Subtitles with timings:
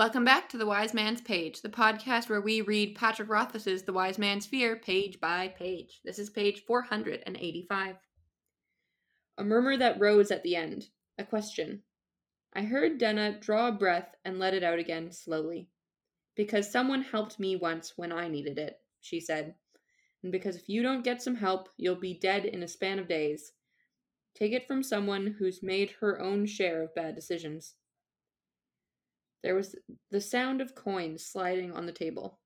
[0.00, 3.92] Welcome back to The Wise Man's Page, the podcast where we read Patrick Rothfuss's The
[3.92, 6.00] Wise Man's Fear page by page.
[6.06, 7.96] This is page 485.
[9.36, 10.86] A murmur that rose at the end.
[11.18, 11.82] A question.
[12.54, 15.68] I heard Denna draw a breath and let it out again slowly.
[16.34, 19.54] Because someone helped me once when I needed it, she said.
[20.22, 23.06] And because if you don't get some help, you'll be dead in a span of
[23.06, 23.52] days.
[24.34, 27.74] Take it from someone who's made her own share of bad decisions.
[29.42, 29.74] There was
[30.10, 32.38] the sound of coins sliding on the table.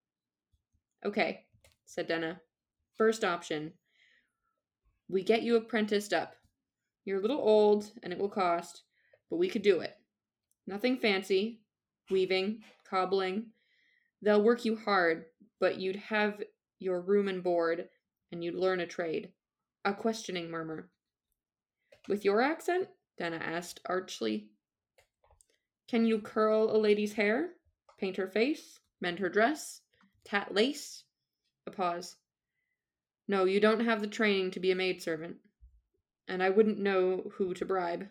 [1.04, 1.44] Okay,
[1.84, 2.40] said Denna.
[2.96, 3.72] First option.
[5.08, 6.34] We get you apprenticed up.
[7.04, 8.84] You're a little old and it will cost,
[9.28, 9.94] but we could do it.
[10.66, 11.60] Nothing fancy.
[12.10, 13.46] Weaving, cobbling.
[14.22, 15.26] They'll work you hard,
[15.60, 16.42] but you'd have
[16.78, 17.88] your room and board,
[18.30, 19.30] and you'd learn a trade.
[19.84, 20.90] A questioning murmur.
[22.08, 22.88] With your accent?
[23.18, 24.48] Denna asked archly.
[25.88, 27.50] Can you curl a lady's hair?
[27.98, 28.80] Paint her face?
[29.00, 29.82] Mend her dress?
[30.24, 31.04] Tat lace?
[31.66, 32.16] A pause.
[33.28, 35.36] No, you don't have the training to be a maidservant.
[36.28, 38.08] And I wouldn't know who to bribe.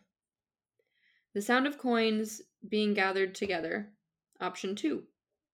[1.34, 3.90] The sound of coins being gathered together.
[4.40, 5.04] Option two,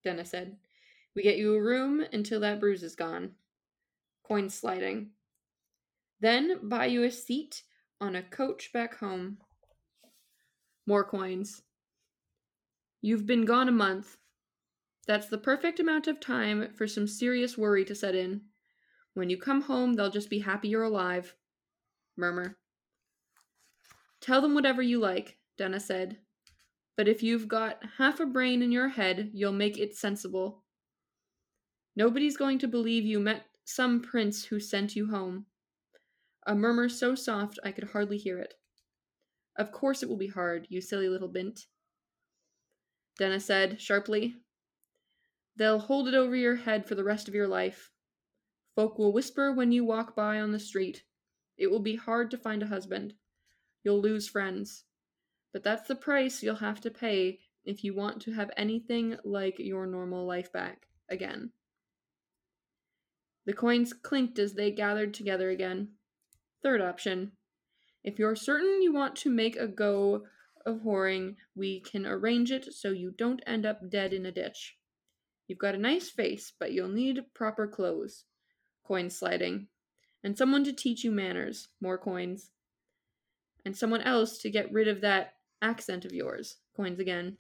[0.03, 0.58] Denna said.
[1.16, 3.31] We get you a room until that bruise is gone.
[4.23, 5.12] Coins sliding.
[6.20, 7.64] Then buy you a seat
[8.02, 9.38] on a coach back home.
[10.86, 11.62] More coins.
[13.02, 14.17] You've been gone a month.
[15.08, 18.41] That's the perfect amount of time for some serious worry to set in.
[19.14, 21.36] When you come home, they'll just be happy you're alive.
[22.17, 22.58] Murmur.
[24.22, 26.17] Tell them whatever you like, Denna said.
[26.97, 30.63] But if you've got half a brain in your head, you'll make it sensible.
[31.95, 35.45] Nobody's going to believe you met some prince who sent you home.
[36.45, 38.56] A murmur so soft I could hardly hear it.
[39.58, 41.67] Of course it will be hard, you silly little bint.
[43.20, 44.38] Denna said sharply.
[45.58, 47.91] They'll hold it over your head for the rest of your life.
[48.75, 51.03] Folk will whisper when you walk by on the street.
[51.57, 53.16] It will be hard to find a husband.
[53.84, 54.85] You'll lose friends.
[55.52, 59.59] But that's the price you'll have to pay if you want to have anything like
[59.59, 61.51] your normal life back again.
[63.46, 65.90] The coins clinked as they gathered together again.
[66.63, 67.34] Third option.
[68.01, 70.24] If you're certain you want to make a go
[70.69, 74.78] of whoring, we can arrange it so you don't end up dead in a ditch.
[75.47, 78.25] You've got a nice face, but you'll need proper clothes.
[78.85, 79.68] Coins sliding.
[80.24, 81.69] And someone to teach you manners.
[81.81, 82.52] More coins.
[83.66, 86.57] And someone else to get rid of that accent of yours.
[86.75, 87.38] Coins again.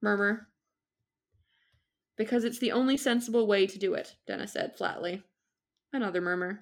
[0.00, 0.48] Murmur.
[2.16, 5.22] Because it's the only sensible way to do it, Denna said flatly.
[5.92, 6.58] Another murmur.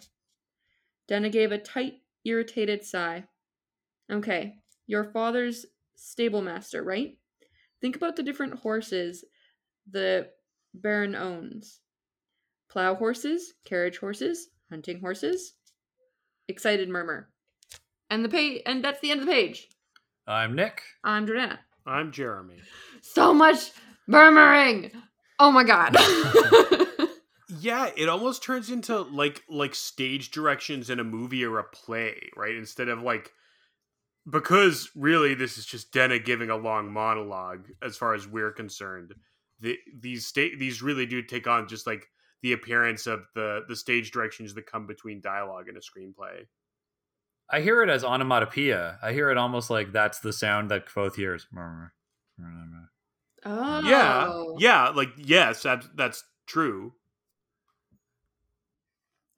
[1.09, 1.94] Denna gave a tight,
[2.25, 3.25] irritated sigh.
[4.11, 4.59] Okay,
[4.91, 7.17] your father's stable master, right?
[7.81, 9.25] Think about the different horses
[9.89, 10.28] the
[10.75, 11.81] Baron owns
[12.69, 15.55] plow horses, carriage horses, hunting horses.
[16.49, 17.29] Excited murmur.
[18.11, 19.69] And the page, and that's the end of the page.
[20.27, 20.83] I'm Nick.
[21.05, 21.59] I'm Jordana.
[21.87, 22.59] I'm Jeremy.
[23.00, 23.71] So much
[24.09, 24.91] murmuring.
[25.39, 25.97] Oh my god.
[27.59, 32.31] Yeah, it almost turns into like like stage directions in a movie or a play,
[32.37, 32.55] right?
[32.55, 33.33] Instead of like
[34.28, 39.14] because really this is just Denna giving a long monologue as far as we're concerned.
[39.60, 42.06] The, these state these really do take on just like
[42.42, 46.47] the appearance of the the stage directions that come between dialogue and a screenplay.
[47.50, 48.98] I hear it as onomatopoeia.
[49.03, 51.47] I hear it almost like that's the sound that Kvothe hears.
[51.50, 51.92] Murmur,
[52.38, 52.91] murmur.
[53.44, 53.82] oh.
[53.82, 56.92] Yeah, yeah, like yes, that's, that's true.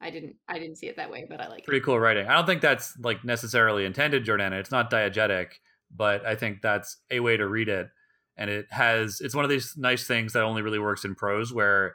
[0.03, 1.67] I didn't I didn't see it that way, but I like it.
[1.67, 2.27] Pretty cool writing.
[2.27, 4.59] I don't think that's like necessarily intended, Jordana.
[4.59, 5.53] It's not diegetic,
[5.95, 7.89] but I think that's a way to read it.
[8.37, 11.53] And it has it's one of these nice things that only really works in prose
[11.53, 11.95] where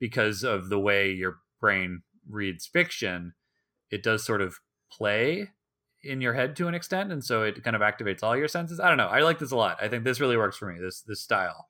[0.00, 3.34] because of the way your brain reads fiction,
[3.90, 4.56] it does sort of
[4.90, 5.50] play
[6.02, 8.78] in your head to an extent and so it kind of activates all your senses
[8.78, 10.78] i don't know i like this a lot i think this really works for me
[10.78, 11.68] this this style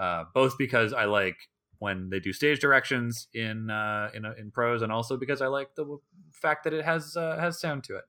[0.00, 1.36] uh, both because i like
[1.78, 5.74] when they do stage directions in uh, in in prose and also because i like
[5.74, 6.00] the w-
[6.32, 8.04] fact that it has uh, has sound to it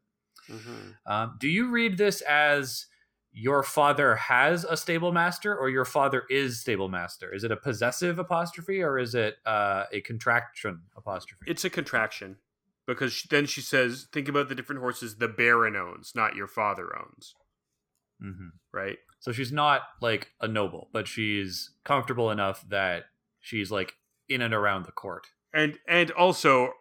[0.50, 1.12] Mm-hmm.
[1.12, 2.86] um, do you read this as
[3.34, 7.58] your father has a stable master or your father is stable master is it a
[7.58, 12.38] possessive apostrophe or is it uh, a contraction apostrophe It's a contraction
[12.88, 16.48] because she, then she says, "Think about the different horses the Baron owns, not your
[16.48, 17.36] father owns."
[18.24, 18.48] mm-hmm.
[18.72, 18.98] Right?
[19.20, 23.06] So she's not like a noble, but she's comfortable enough that
[23.40, 23.94] she's like
[24.30, 25.28] in and around the court.
[25.54, 26.74] And and also,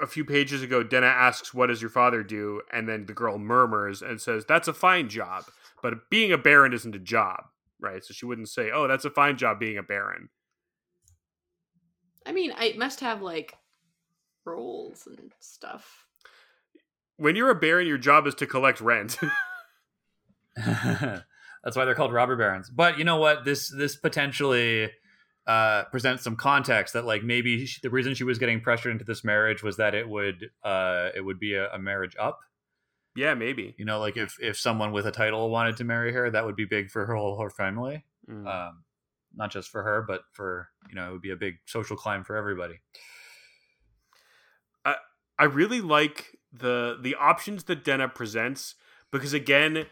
[0.00, 3.38] a few pages ago, Denna asks, "What does your father do?" And then the girl
[3.38, 5.44] murmurs and says, "That's a fine job,
[5.82, 7.44] but being a Baron isn't a job."
[7.84, 8.04] right?
[8.04, 10.30] So she wouldn't say, "Oh, that's a fine job being a baron."
[12.26, 13.54] I mean, I must have like
[14.44, 16.06] roles and stuff.
[17.16, 19.18] When you're a baron, your job is to collect rent.
[20.56, 22.70] That's why they're called robber barons.
[22.70, 23.44] But you know what?
[23.44, 24.90] This this potentially
[25.46, 29.04] uh, presents some context that like maybe she, the reason she was getting pressured into
[29.04, 32.40] this marriage was that it would uh, it would be a, a marriage up.
[33.16, 33.74] yeah, maybe.
[33.76, 36.56] You know, like if if someone with a title wanted to marry her, that would
[36.56, 38.04] be big for her whole her family.
[38.28, 38.46] Mm.
[38.46, 38.84] Um,
[39.36, 42.24] not just for her, but for you know, it would be a big social climb
[42.24, 42.80] for everybody.
[44.84, 44.96] I
[45.38, 48.76] I really like the the options that Denna presents
[49.10, 49.86] because again,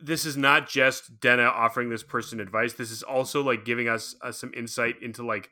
[0.00, 2.74] this is not just Denna offering this person advice.
[2.74, 5.50] This is also like giving us uh, some insight into like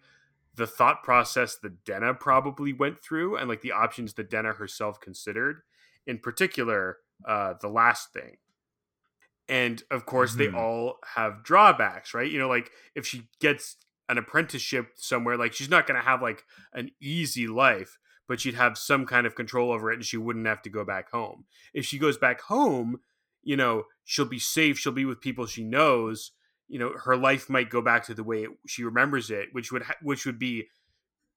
[0.54, 5.00] the thought process that Denna probably went through and like the options that Denna herself
[5.00, 5.62] considered.
[6.06, 8.36] In particular, uh, the last thing.
[9.48, 10.38] And of course, Mhm.
[10.38, 12.30] they all have drawbacks, right?
[12.30, 13.76] You know, like if she gets
[14.08, 18.54] an apprenticeship somewhere, like she's not going to have like an easy life, but she'd
[18.54, 21.46] have some kind of control over it and she wouldn't have to go back home.
[21.72, 23.00] If she goes back home,
[23.44, 26.32] you know, she'll be safe, she'll be with people she knows,
[26.68, 29.70] you know, her life might go back to the way it, she remembers it, which
[29.70, 30.68] would ha- which would be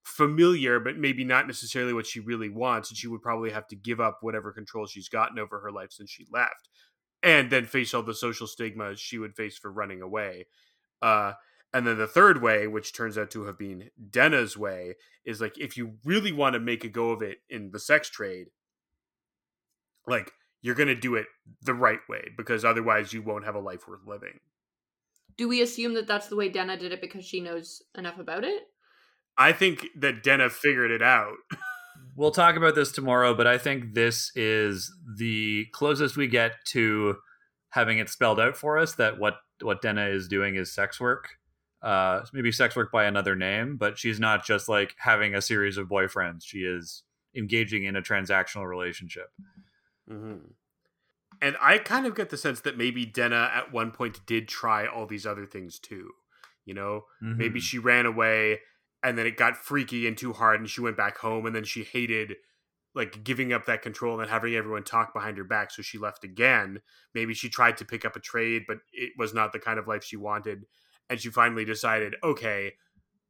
[0.07, 3.75] familiar but maybe not necessarily what she really wants and she would probably have to
[3.75, 6.69] give up whatever control she's gotten over her life since she left.
[7.21, 10.47] And then face all the social stigma she would face for running away.
[11.01, 11.33] Uh
[11.73, 14.95] and then the third way which turns out to have been Denna's way
[15.25, 18.09] is like if you really want to make a go of it in the sex
[18.09, 18.47] trade
[20.07, 20.31] like
[20.61, 21.27] you're going to do it
[21.61, 24.39] the right way because otherwise you won't have a life worth living
[25.37, 28.43] Do we assume that that's the way Denna did it because she knows enough about
[28.43, 28.63] it?
[29.37, 31.37] i think that Denna figured it out
[32.17, 37.17] We'll talk about this tomorrow, but I think this is the closest we get to
[37.69, 41.29] having it spelled out for us that what what Denna is doing is sex work.
[41.81, 45.77] Uh, maybe sex work by another name, but she's not just like having a series
[45.77, 46.41] of boyfriends.
[46.43, 47.03] She is
[47.35, 49.27] engaging in a transactional relationship.
[50.09, 50.51] Mm-hmm.
[51.41, 54.87] And I kind of get the sense that maybe Denna at one point did try
[54.87, 56.11] all these other things too.
[56.65, 57.63] You know, maybe Mhm.
[57.63, 58.61] she ran away
[59.03, 61.63] and then it got freaky and too hard and she went back home and then
[61.63, 62.35] she hated
[62.95, 66.23] like giving up that control and having everyone talk behind her back so she left
[66.23, 66.81] again
[67.13, 69.87] maybe she tried to pick up a trade but it was not the kind of
[69.87, 70.65] life she wanted
[71.09, 72.73] and she finally decided okay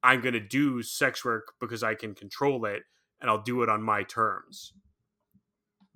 [0.04, 2.84] i'm going to do sex work because i can control it
[3.20, 4.72] and i'll do it on my terms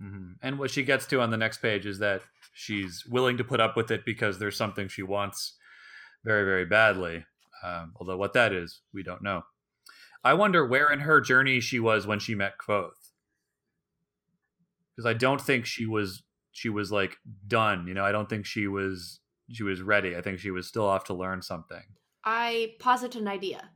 [0.01, 0.37] Mhm.
[0.41, 3.59] And what she gets to on the next page is that she's willing to put
[3.59, 5.57] up with it because there's something she wants
[6.23, 7.25] very, very badly.
[7.63, 9.43] Um, although what that is, we don't know.
[10.23, 12.91] I wonder where in her journey she was when she met Kvothe.
[14.95, 17.87] Because I don't think she was she was like done.
[17.87, 19.19] You know, I don't think she was
[19.49, 20.15] she was ready.
[20.15, 21.83] I think she was still off to learn something.
[22.23, 23.71] I posit an idea.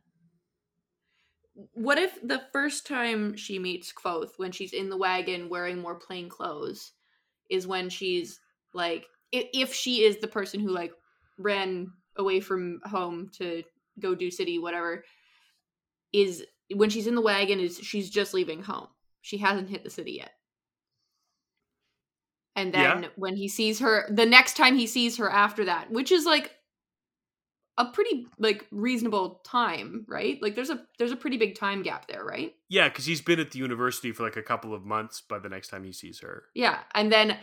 [1.73, 5.95] What if the first time she meets Kvothe, when she's in the wagon wearing more
[5.95, 6.91] plain clothes,
[7.49, 8.39] is when she's
[8.73, 10.91] like, if, she is the person who like
[11.37, 13.63] ran away from home to
[13.99, 15.03] go do city, whatever,
[16.11, 16.43] is
[16.73, 18.87] when she's in the wagon, is she's just leaving home.
[19.21, 20.31] She hasn't hit the city yet.
[22.55, 23.09] And then Yeah.
[23.15, 26.54] when he sees her, the next time he sees her after that, which is like
[27.77, 30.41] a pretty like reasonable time, right?
[30.41, 32.53] Like there's a there's a pretty big time gap there, right?
[32.69, 35.49] Yeah, because he's been at the university for like a couple of months by the
[35.49, 36.43] next time he sees her.
[36.53, 37.37] Yeah, and then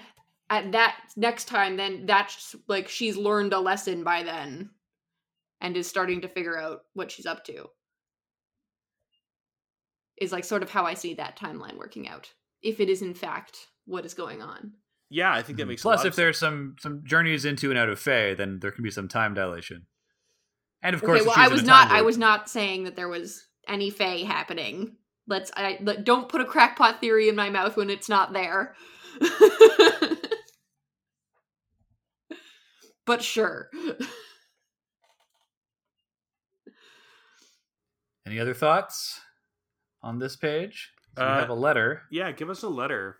[0.49, 4.71] at that next time, then that's like she's learned a lesson by then,
[5.61, 7.67] and is starting to figure out what she's up to.
[10.19, 12.31] Is like sort of how I see that timeline working out,
[12.63, 14.73] if it is in fact what is going on.
[15.11, 15.91] Yeah, I think that makes a Mm-hmm.
[15.91, 16.51] Plus, lot if of there's sense.
[16.51, 19.87] some some journeys into and out of Fae, then there can be some time dilation.
[20.83, 21.89] And of course, okay, if well, she's I in was a not.
[21.89, 24.97] time I was not saying that there was any Fae happening.
[25.29, 25.51] Let's.
[25.57, 28.75] I let, don't put a crackpot theory in my mouth when it's not there.
[33.07, 33.69] but sure.
[38.27, 39.21] Any other thoughts
[40.03, 40.91] on this page?
[41.17, 42.03] So we Uh, have a letter.
[42.11, 43.19] yeah, give us a letter.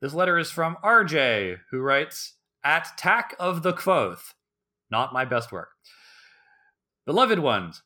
[0.00, 4.32] This letter is from RJ, who writes At Tack of the Kvothe.
[4.90, 5.70] Not my best work.
[7.06, 7.82] Beloved ones,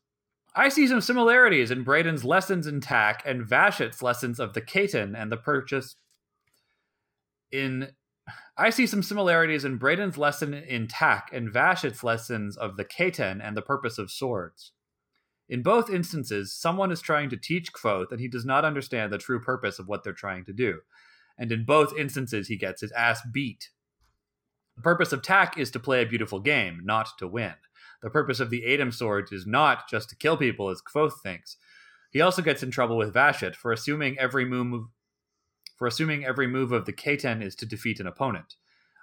[0.57, 5.15] I see some similarities in Bredon's lessons in Tak and Vashet's lessons of the Ketan
[5.21, 5.97] and the purchase.
[7.51, 7.91] In
[8.57, 13.41] I see some similarities in Bredon's lesson in Tak and Vashet's lessons of the Ketan
[13.43, 14.73] and the purpose of swords.
[15.49, 19.19] In both instances, someone is trying to teach Kvothe, and he does not understand the
[19.19, 20.81] true purpose of what they're trying to do.
[21.37, 23.71] And in both instances, he gets his ass beat.
[24.77, 27.55] The purpose of Tak is to play a beautiful game, not to win.
[28.03, 31.57] The purpose of the Adem swords is not just to kill people, as Kvothe thinks.
[32.11, 34.89] He also gets in trouble with Vashet for assuming every move
[35.77, 38.55] for assuming every move of the Ketan is to defeat an opponent.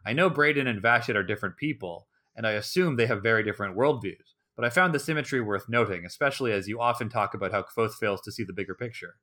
[0.05, 3.75] I know Bredon and Vashet are different people, and I assume they have very different
[3.77, 7.63] worldviews, but I found the symmetry worth noting, especially as you often talk about how
[7.63, 9.15] Kvothe fails to see the bigger picture.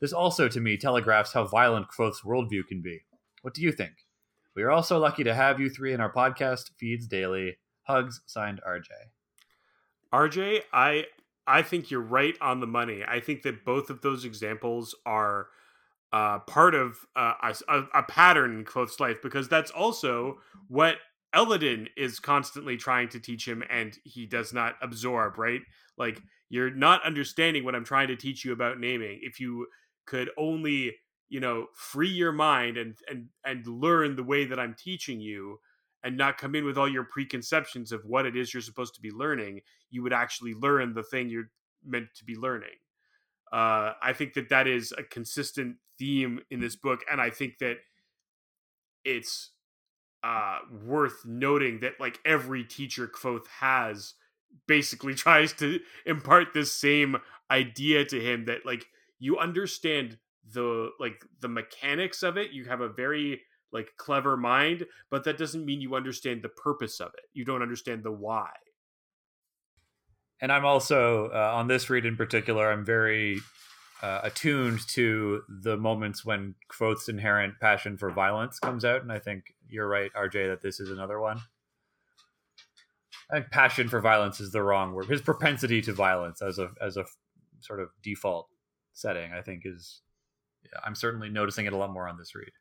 [0.00, 3.04] This also, to me, telegraphs how violent Kvothe's worldview can be.
[3.42, 3.92] What do you think?
[4.54, 7.56] We are also lucky to have you three in our podcast feeds daily.
[7.82, 8.88] Hugs, signed RJ.
[10.12, 11.06] RJ, I
[11.46, 13.02] I think you're right on the money.
[13.06, 15.48] I think that both of those examples are
[16.12, 17.34] uh, part of uh,
[17.68, 20.94] a, a, pattern in Kvothe's life because that's also what
[21.34, 25.60] Elodin is constantly trying to teach him and he does not absorb, right?
[25.98, 29.18] Like you're not understanding what I'm trying to teach you about naming.
[29.22, 29.66] If you
[30.06, 30.94] could only,
[31.34, 35.58] you know, free your mind and and and learn the way that I'm teaching you
[36.04, 39.00] and not come in with all your preconceptions of what it is you're supposed to
[39.00, 41.50] be learning, you would actually learn the thing you're
[41.84, 42.76] meant to be learning.
[43.52, 47.58] Uh, I think that that is a consistent theme in this book, and I think
[47.58, 47.78] that
[49.04, 49.50] it's
[50.22, 54.14] uh, worth noting that like every teacher Kvothe has
[54.68, 57.16] basically tries to impart this same
[57.50, 58.86] idea to him that like
[59.18, 60.18] you understand
[60.52, 63.40] the like the mechanics of it you have a very
[63.72, 67.62] like clever mind but that doesn't mean you understand the purpose of it you don't
[67.62, 68.50] understand the why
[70.40, 73.40] and i'm also uh, on this read in particular i'm very
[74.04, 79.18] uh, attuned to the moments when Kvothe's inherent passion for violence comes out, and I
[79.18, 81.40] think you're right, RJ, that this is another one.
[83.30, 85.06] I think passion for violence is the wrong word.
[85.06, 87.06] His propensity to violence as a as a
[87.60, 88.48] sort of default
[88.92, 90.02] setting, I think, is.
[90.84, 92.52] I'm certainly noticing it a lot more on this read.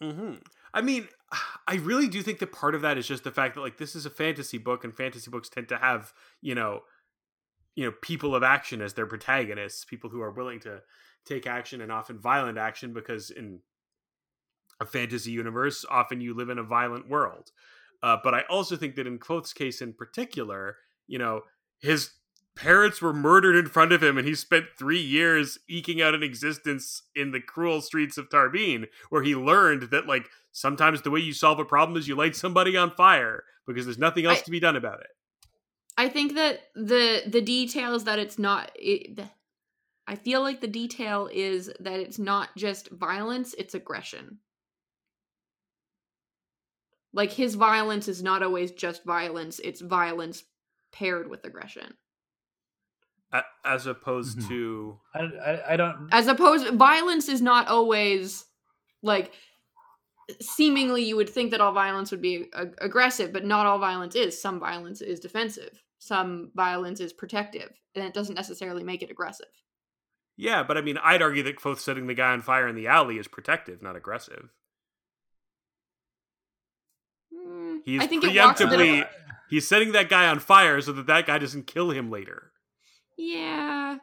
[0.00, 0.34] hmm
[0.74, 1.08] I mean,
[1.68, 3.96] I really do think that part of that is just the fact that like this
[3.96, 6.82] is a fantasy book, and fantasy books tend to have you know
[7.76, 10.82] you know people of action as their protagonists people who are willing to
[11.24, 13.60] take action and often violent action because in
[14.80, 17.52] a fantasy universe often you live in a violent world
[18.02, 21.42] uh, but i also think that in Kvothe's case in particular you know
[21.78, 22.10] his
[22.56, 26.22] parents were murdered in front of him and he spent three years eking out an
[26.22, 31.20] existence in the cruel streets of Tarbean, where he learned that like sometimes the way
[31.20, 34.42] you solve a problem is you light somebody on fire because there's nothing else I,
[34.42, 35.08] to be done about it
[35.96, 39.18] I think that the the details that it's not it,
[40.06, 44.38] I feel like the detail is that it's not just violence, it's aggression.
[47.12, 50.44] Like his violence is not always just violence, it's violence
[50.92, 51.94] paired with aggression.
[53.64, 54.48] As opposed mm-hmm.
[54.48, 58.44] to I, I, I don't As opposed violence is not always
[59.02, 59.32] like
[60.40, 64.14] seemingly you would think that all violence would be ag- aggressive, but not all violence
[64.14, 64.40] is.
[64.40, 69.46] Some violence is defensive some violence is protective, and it doesn't necessarily make it aggressive.
[70.36, 72.86] Yeah, but I mean, I'd argue that both setting the guy on fire in the
[72.86, 74.50] alley is protective, not aggressive.
[77.34, 79.06] Mm, he's I think preemptively
[79.48, 82.52] he's setting that guy on fire so that that guy doesn't kill him later.
[83.16, 83.98] Yeah,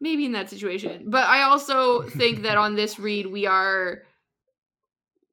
[0.00, 4.02] maybe in that situation, but I also think that on this read we are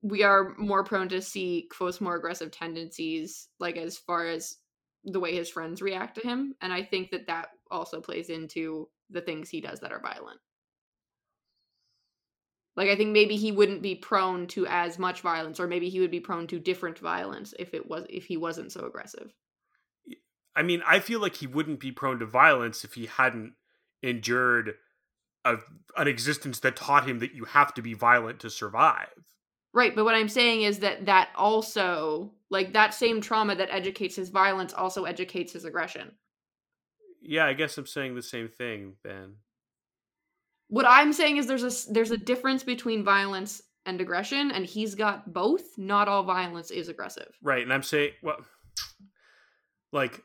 [0.01, 4.57] we are more prone to see Kvothe's more aggressive tendencies, like as far as
[5.03, 6.55] the way his friends react to him.
[6.61, 10.39] And i think that that also plays into the things he does that are violent.
[12.75, 15.99] Like i think maybe he wouldn't be prone to as much violence or maybe he
[15.99, 19.33] would be prone to different violence if it was if he wasn't so aggressive
[20.55, 23.53] i mean i feel like he wouldn't be prone to violence if he hadn't
[24.03, 24.75] endured
[25.43, 25.57] a,
[25.97, 29.31] an existence that taught him that you have to be violent to survive
[29.73, 34.15] Right, but what I'm saying is that that also, like that same trauma that educates
[34.15, 36.11] his violence also educates his aggression.
[37.21, 39.35] Yeah, I guess I'm saying the same thing, Ben.
[40.67, 44.95] What I'm saying is there's a there's a difference between violence and aggression and he's
[44.95, 45.77] got both.
[45.77, 47.31] Not all violence is aggressive.
[47.41, 48.39] Right, and I'm saying well
[49.93, 50.21] like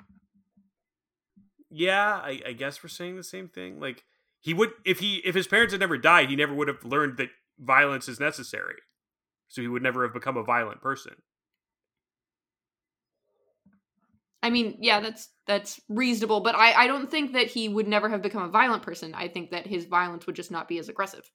[1.77, 3.81] yeah, I, I guess we're saying the same thing.
[3.81, 4.05] Like
[4.41, 7.19] he would if he if his parents had never died, he never would have learned
[7.19, 8.77] that violence is necessary
[9.49, 11.15] so he would never have become a violent person.
[14.43, 18.09] I mean, yeah, that's that's reasonable, but I I don't think that he would never
[18.09, 19.15] have become a violent person.
[19.15, 21.29] I think that his violence would just not be as aggressive.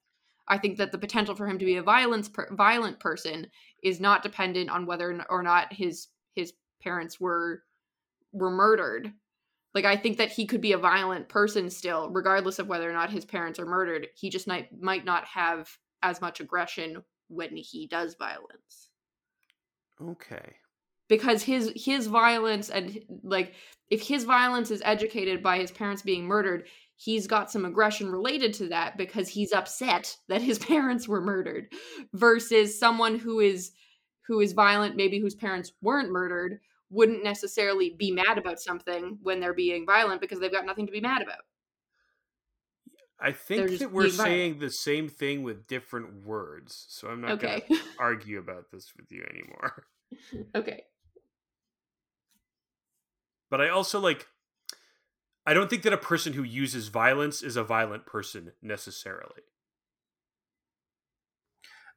[0.48, 3.46] I think that the potential for him to be a violence per, violent person
[3.82, 7.62] is not dependent on whether or not his his parents were
[8.32, 9.12] were murdered.
[9.74, 12.92] Like I think that he could be a violent person still, regardless of whether or
[12.92, 14.08] not his parents are murdered.
[14.14, 15.68] He just might might not have
[16.02, 18.90] as much aggression when he does violence.
[20.00, 20.56] Okay.
[21.08, 23.54] because his his violence and like
[23.90, 28.54] if his violence is educated by his parents being murdered he's got some aggression related
[28.54, 31.72] to that because he's upset that his parents were murdered
[32.14, 33.72] versus someone who is
[34.26, 36.58] who is violent maybe whose parents weren't murdered
[36.92, 40.92] wouldn't necessarily be mad about something when they're being violent because they've got nothing to
[40.92, 41.40] be mad about
[43.22, 47.62] I think that we're saying the same thing with different words, so I'm not okay.
[47.68, 49.84] going to argue about this with you anymore.
[50.54, 50.82] Okay.
[53.48, 54.26] But I also like
[55.46, 59.42] I don't think that a person who uses violence is a violent person necessarily.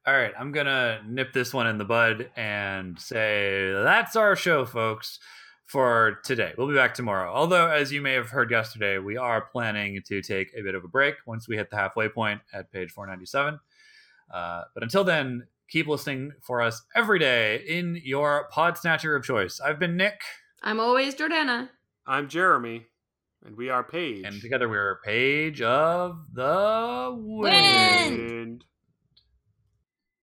[0.06, 4.36] All right, I'm going to nip this one in the bud and say that's our
[4.36, 5.18] show, folks
[5.64, 6.52] for today.
[6.56, 7.32] We'll be back tomorrow.
[7.34, 10.84] Although, as you may have heard yesterday, we are planning to take a bit of
[10.84, 13.58] a break once we hit the halfway point at page 497.
[14.32, 19.24] Uh, but until then, keep listening for us every day in your pod snatcher of
[19.24, 19.58] choice.
[19.58, 20.20] I've been Nick.
[20.62, 21.70] I'm always Jordana.
[22.06, 22.86] I'm Jeremy.
[23.44, 24.24] And we are Page.
[24.24, 28.18] And together we're Page of the Wind.
[28.18, 28.64] Wind.